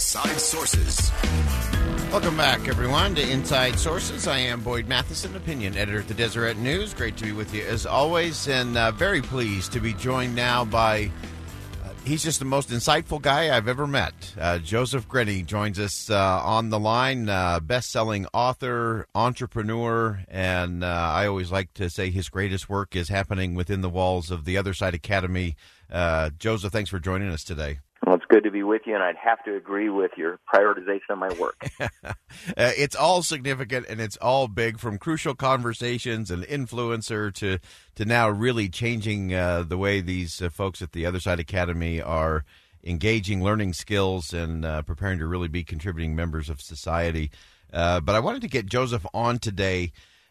[0.00, 1.12] Inside Sources.
[2.10, 4.26] Welcome back, everyone, to Inside Sources.
[4.26, 6.94] I am Boyd Matheson, opinion editor at the Deseret News.
[6.94, 10.64] Great to be with you as always, and uh, very pleased to be joined now
[10.64, 11.10] by.
[11.84, 14.14] Uh, he's just the most insightful guy I've ever met.
[14.40, 20.82] Uh, Joseph Grenny joins us uh, on the line, uh, best selling author, entrepreneur, and
[20.82, 24.56] I always like to say his greatest work is happening within the walls of the
[24.56, 25.56] Other Side Academy.
[26.38, 27.80] Joseph, thanks for joining us today.
[28.30, 31.32] Good to be with you, and I'd have to agree with your prioritization of my
[31.32, 31.68] work.
[31.80, 32.12] uh,
[32.56, 37.58] it's all significant and it's all big, from crucial conversations and influencer to
[37.96, 42.00] to now really changing uh, the way these uh, folks at the Other Side Academy
[42.00, 42.44] are
[42.84, 47.32] engaging, learning skills, and uh, preparing to really be contributing members of society.
[47.72, 49.90] Uh, but I wanted to get Joseph on today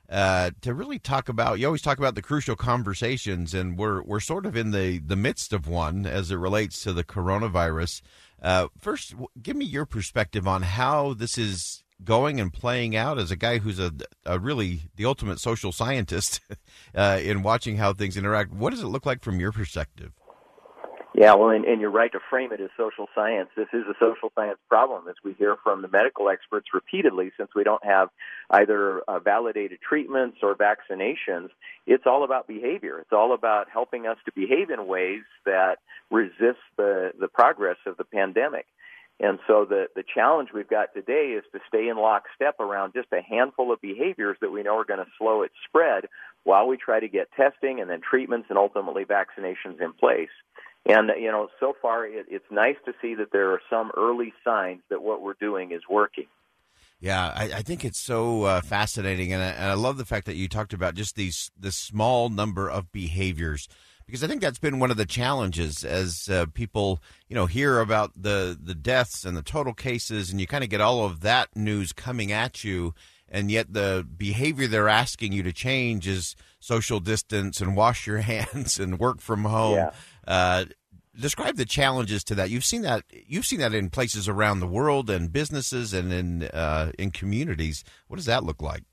[0.09, 1.59] uh, to really talk about.
[1.59, 5.15] You always talk about the crucial conversations, and we're we're sort of in the the
[5.15, 8.01] midst of one as it relates to the coronavirus.
[8.41, 13.29] Uh, first, give me your perspective on how this is going and playing out as
[13.29, 13.91] a guy who's a,
[14.25, 16.39] a really the ultimate social scientist
[16.95, 18.51] uh, in watching how things interact.
[18.51, 20.13] What does it look like from your perspective?
[21.15, 23.49] Yeah, well, and, and, you're right to frame it as social science.
[23.57, 27.49] This is a social science problem, as we hear from the medical experts repeatedly, since
[27.55, 28.09] we don't have
[28.51, 31.49] either uh, validated treatments or vaccinations.
[31.87, 32.99] It's all about behavior.
[32.99, 35.79] It's all about helping us to behave in ways that
[36.11, 38.67] resist the, the progress of the pandemic.
[39.19, 43.09] And so the, the challenge we've got today is to stay in lockstep around just
[43.11, 46.05] a handful of behaviors that we know are going to slow its spread
[46.43, 50.29] while we try to get testing and then treatments and ultimately vaccinations in place.
[50.85, 54.33] And you know, so far it, it's nice to see that there are some early
[54.43, 56.27] signs that what we're doing is working.
[57.01, 60.25] Yeah, I, I think it's so uh, fascinating, and I, and I, love the fact
[60.25, 63.69] that you talked about just these the small number of behaviors
[64.09, 67.79] because I think that's been one of the challenges as uh, people you know hear
[67.79, 71.21] about the the deaths and the total cases, and you kind of get all of
[71.21, 72.93] that news coming at you,
[73.31, 78.17] and yet the behavior they're asking you to change is social distance and wash your
[78.19, 79.75] hands and work from home.
[79.75, 79.91] Yeah.
[80.27, 80.65] Uh,
[81.19, 82.49] describe the challenges to that.
[82.49, 83.03] You've seen that.
[83.11, 87.83] You've seen that in places around the world and businesses and in uh, in communities.
[88.07, 88.83] What does that look like?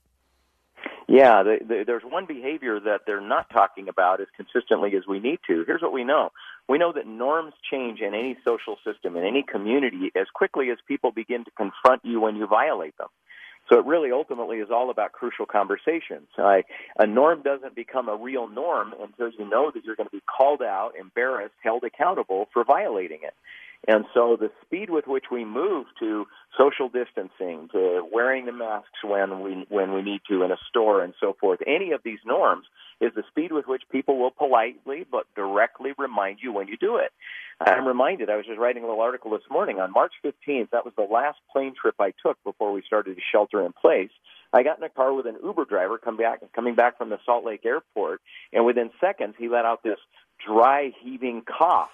[1.09, 5.21] Yeah, the, the, there's one behavior that they're not talking about as consistently as we
[5.21, 5.63] need to.
[5.65, 6.31] Here's what we know.
[6.67, 10.77] We know that norms change in any social system, in any community, as quickly as
[10.85, 13.07] people begin to confront you when you violate them.
[13.69, 16.27] So it really ultimately is all about crucial conversations.
[16.37, 16.63] I,
[16.97, 20.23] a norm doesn't become a real norm until you know that you're going to be
[20.25, 23.33] called out, embarrassed, held accountable for violating it.
[23.87, 26.25] And so the speed with which we move to
[26.57, 31.03] social distancing, to wearing the masks when we when we need to in a store
[31.03, 32.65] and so forth, any of these norms
[32.99, 36.97] is the speed with which people will politely but directly remind you when you do
[36.97, 37.11] it.
[37.59, 40.85] I'm reminded, I was just writing a little article this morning on March 15th, that
[40.85, 44.11] was the last plane trip I took before we started to shelter in place.
[44.53, 47.19] I got in a car with an Uber driver come back, coming back from the
[47.25, 48.21] Salt Lake airport,
[48.53, 49.97] and within seconds he let out this
[50.45, 51.89] dry heaving cough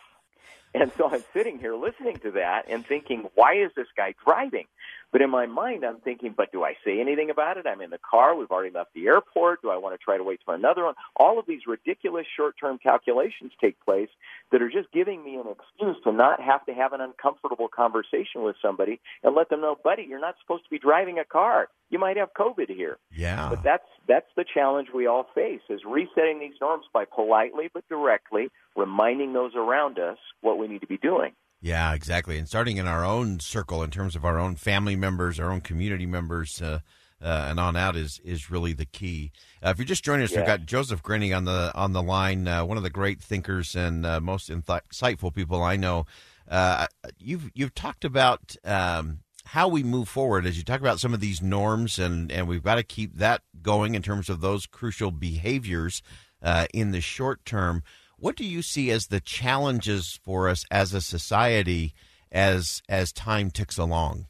[0.74, 4.66] and so I'm sitting here listening to that and thinking, why is this guy driving?
[5.12, 7.68] But in my mind, I'm thinking, but do I say anything about it?
[7.68, 8.36] I'm in the car.
[8.36, 9.62] We've already left the airport.
[9.62, 10.96] Do I want to try to wait for another one?
[11.16, 14.10] All of these ridiculous short term calculations take place
[14.52, 18.42] that are just giving me an excuse to not have to have an uncomfortable conversation
[18.42, 21.68] with somebody and let them know, buddy, you're not supposed to be driving a car.
[21.92, 22.98] You might have COVID here.
[23.12, 23.50] Yeah.
[23.50, 27.88] But that's that's the challenge we all face is resetting these norms by politely but
[27.90, 31.32] directly reminding those around us what we need to be doing.
[31.62, 32.38] Yeah, exactly.
[32.38, 35.62] And starting in our own circle in terms of our own family members, our own
[35.62, 36.80] community members, uh,
[37.22, 39.32] uh, and on out is is really the key.
[39.66, 40.40] Uh, if you're just joining us, yeah.
[40.40, 43.76] we've got Joseph Grenny on the on the line, uh, one of the great thinkers
[43.76, 46.06] and uh, most insightful people I know.
[46.50, 51.14] Uh, you've you've talked about um, how we move forward as you talk about some
[51.14, 54.66] of these norms, and and we've got to keep that going in terms of those
[54.66, 56.02] crucial behaviors
[56.42, 57.84] uh, in the short term.
[58.18, 61.94] What do you see as the challenges for us as a society
[62.32, 64.28] as as time ticks along?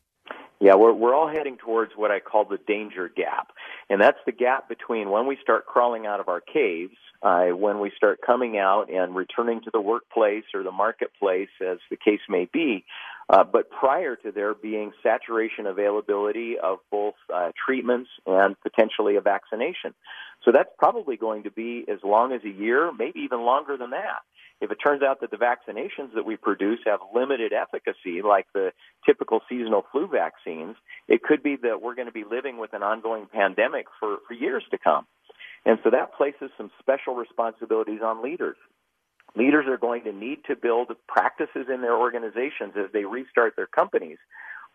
[0.60, 3.52] Yeah, we're we're all heading towards what I call the danger gap.
[3.94, 7.80] And that's the gap between when we start crawling out of our caves, uh, when
[7.80, 12.22] we start coming out and returning to the workplace or the marketplace, as the case
[12.28, 12.86] may be,
[13.30, 19.22] uh, but prior to there being saturation availability of both uh, treatments and potentially a
[19.22, 19.94] vaccination.
[20.44, 23.92] So that's probably going to be as long as a year, maybe even longer than
[23.92, 24.24] that.
[24.64, 28.72] If it turns out that the vaccinations that we produce have limited efficacy, like the
[29.06, 30.78] typical seasonal flu vaccines,
[31.10, 34.34] it could be that we're going to be living with an ongoing pandemic for, for
[34.34, 35.06] years to come.
[35.66, 38.56] And so that places some special responsibilities on leaders.
[39.36, 43.68] Leaders are going to need to build practices in their organizations as they restart their
[43.68, 44.18] companies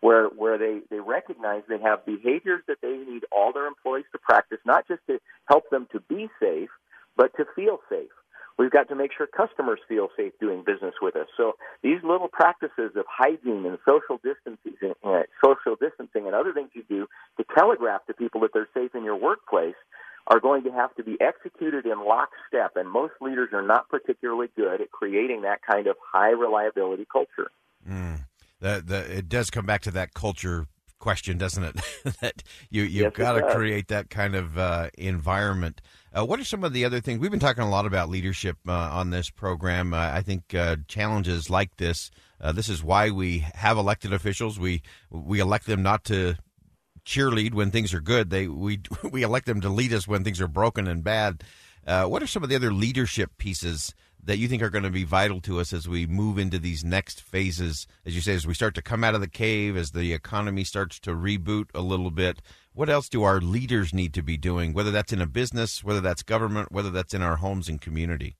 [0.01, 4.19] where where they, they recognize they have behaviors that they need all their employees to
[4.19, 5.19] practice, not just to
[5.49, 6.69] help them to be safe,
[7.17, 8.11] but to feel safe.
[8.59, 11.27] We've got to make sure customers feel safe doing business with us.
[11.37, 16.51] So these little practices of hygiene and social distancing, and, uh, social distancing, and other
[16.51, 17.07] things you do
[17.37, 19.79] to telegraph to people that they're safe in your workplace
[20.27, 22.75] are going to have to be executed in lockstep.
[22.75, 27.51] And most leaders are not particularly good at creating that kind of high reliability culture.
[27.89, 28.25] Mm.
[28.59, 30.67] The, the, it does come back to that culture
[30.99, 31.75] question, doesn't it?
[32.21, 35.81] that you you've yes, got to create that kind of uh, environment.
[36.15, 37.19] Uh, what are some of the other things?
[37.19, 39.93] We've been talking a lot about leadership uh, on this program.
[39.93, 42.09] Uh, I think uh, challenges like this.
[42.41, 44.57] Uh, this is why we have elected officials.
[44.57, 46.35] We we elect them not to
[47.05, 48.31] cheerlead when things are good.
[48.31, 51.43] They we we elect them to lead us when things are broken and bad.
[51.85, 53.93] what are some of the other leadership pieces
[54.23, 56.83] that you think are going to be vital to us as we move into these
[56.83, 59.91] next phases, as you say, as we start to come out of the cave, as
[59.91, 62.41] the economy starts to reboot a little bit?
[62.73, 66.01] What else do our leaders need to be doing, whether that's in a business, whether
[66.01, 68.35] that's government, whether that's in our homes and community?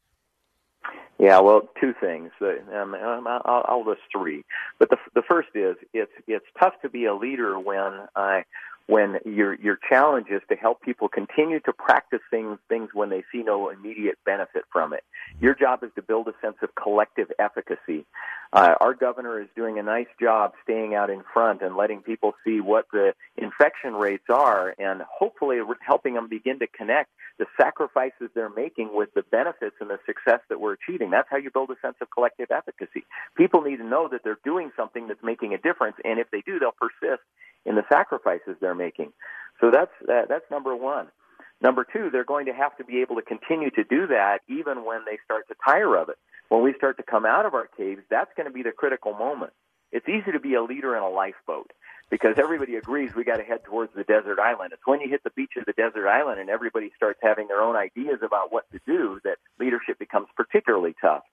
[1.19, 2.31] Yeah, well, two things.
[2.41, 4.45] Um, um, I'll, I'll list three,
[4.79, 8.45] but the the first is it's it's tough to be a leader when I
[8.89, 13.23] when your your challenge is to help people continue to practice things things when they
[13.31, 15.03] see no immediate benefit from it.
[15.39, 18.07] Your job is to build a sense of collective efficacy.
[18.51, 22.33] Uh, our governor is doing a nice job staying out in front and letting people
[22.43, 28.29] see what the infection rates are, and hopefully helping them begin to connect the sacrifices
[28.33, 31.11] they're making with the benefits and the success that we're achieving.
[31.11, 33.05] That's how you build a sense of collective efficacy.
[33.37, 36.41] People need to know that they're doing something that's making a difference, and if they
[36.41, 37.21] do, they'll persist
[37.89, 39.11] sacrifices they're making.
[39.59, 41.07] So that's uh, that's number one.
[41.61, 44.85] Number two, they're going to have to be able to continue to do that even
[44.85, 46.15] when they start to tire of it.
[46.47, 49.13] When we start to come out of our caves, that's going to be the critical
[49.13, 49.51] moment.
[49.91, 51.71] It's easy to be a leader in a lifeboat
[52.09, 54.71] because everybody agrees we got to head towards the desert island.
[54.73, 57.61] It's when you hit the beach of the desert island and everybody starts having their
[57.61, 61.23] own ideas about what to do that leadership becomes particularly tough.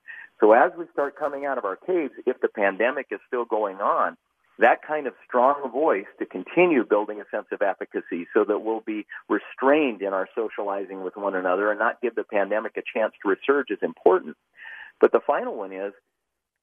[0.41, 3.77] So as we start coming out of our caves, if the pandemic is still going
[3.77, 4.17] on,
[4.59, 8.81] that kind of strong voice to continue building a sense of efficacy so that we'll
[8.81, 13.13] be restrained in our socializing with one another and not give the pandemic a chance
[13.23, 14.37] to resurge is important.
[15.01, 15.93] But the final one is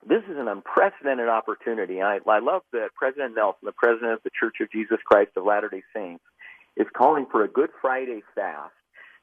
[0.07, 2.01] this is an unprecedented opportunity.
[2.01, 5.45] I, I love that President Nelson, the president of the Church of Jesus Christ of
[5.45, 6.23] Latter day Saints,
[6.75, 8.73] is calling for a Good Friday fast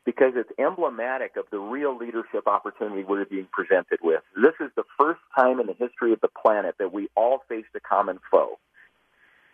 [0.04, 4.22] because it's emblematic of the real leadership opportunity we're being presented with.
[4.34, 7.66] This is the first time in the history of the planet that we all face
[7.74, 8.58] a common foe.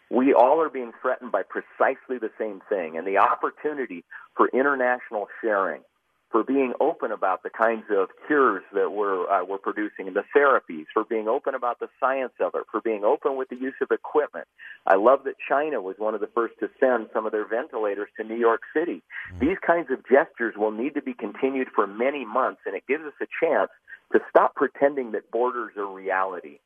[0.09, 4.05] We all are being threatened by precisely the same thing, and the opportunity
[4.37, 5.83] for international sharing
[6.31, 10.25] for being open about the kinds of cures that we're uh, we're producing and the
[10.37, 13.75] therapies, for being open about the science of it, for being open with the use
[13.81, 14.47] of equipment.
[14.87, 18.09] I love that China was one of the first to send some of their ventilators
[18.17, 19.03] to New York City.
[19.33, 19.47] Mm-hmm.
[19.47, 23.05] These kinds of gestures will need to be continued for many months, and it gives
[23.05, 23.71] us a chance
[24.13, 26.59] to stop pretending that borders are reality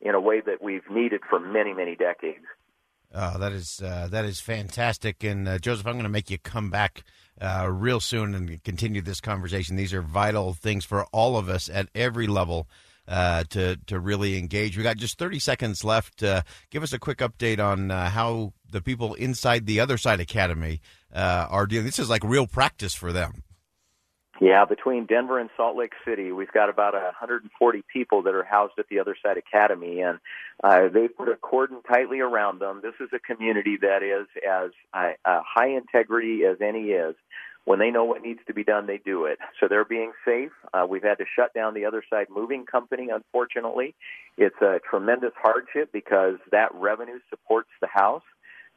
[0.00, 2.44] in a way that we've needed for many, many decades.
[3.14, 6.36] Oh, that is uh, that is fantastic, and uh, Joseph, I'm going to make you
[6.36, 7.04] come back
[7.40, 9.76] uh, real soon and continue this conversation.
[9.76, 12.68] These are vital things for all of us at every level
[13.08, 14.76] uh, to to really engage.
[14.76, 16.22] We got just 30 seconds left.
[16.22, 20.20] Uh, give us a quick update on uh, how the people inside the Other Side
[20.20, 20.80] Academy
[21.14, 21.86] uh, are dealing.
[21.86, 23.42] This is like real practice for them.
[24.40, 28.74] Yeah, between Denver and Salt Lake City, we've got about 140 people that are housed
[28.78, 30.20] at the Other Side Academy, and
[30.62, 32.80] uh, they put a cordon tightly around them.
[32.80, 37.16] This is a community that is as uh, uh, high integrity as any is.
[37.64, 39.38] When they know what needs to be done, they do it.
[39.60, 40.52] So they're being safe.
[40.72, 43.94] Uh, we've had to shut down the Other Side Moving Company, unfortunately.
[44.38, 48.22] It's a tremendous hardship because that revenue supports the house.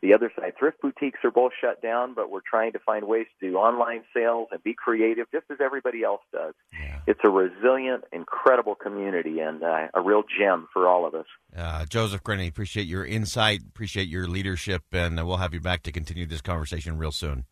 [0.02, 3.28] The other side, thrift boutiques are both shut down, but we're trying to find ways
[3.40, 6.56] to do online sales and be creative, just as everybody else does.
[6.74, 7.02] Yeah.
[7.06, 11.28] It's a resilient, incredible community and uh, a real gem for all of us.
[11.56, 15.92] Uh, Joseph Grenny, appreciate your insight, appreciate your leadership, and we'll have you back to
[15.92, 17.46] continue this conversation real soon.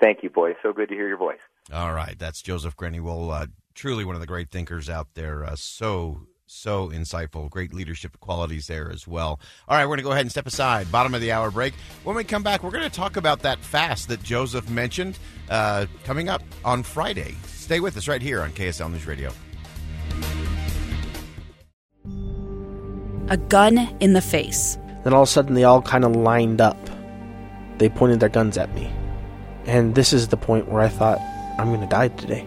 [0.00, 0.56] Thank you, Boyd.
[0.62, 1.38] So good to hear your voice.
[1.70, 5.44] All right, that's Joseph Granuwald, uh, truly one of the great thinkers out there.
[5.44, 9.40] Uh, so so insightful, great leadership qualities there as well.
[9.68, 10.90] All right, we're going to go ahead and step aside.
[10.90, 11.74] Bottom of the hour break.
[12.04, 15.18] When we come back, we're going to talk about that fast that Joseph mentioned
[15.50, 17.34] uh, coming up on Friday.
[17.46, 19.32] Stay with us right here on KSL News Radio.
[23.30, 24.78] A gun in the face.
[25.04, 26.78] Then all of a sudden, they all kind of lined up.
[27.76, 28.90] They pointed their guns at me.
[29.66, 31.18] And this is the point where I thought,
[31.58, 32.46] I'm going to die today.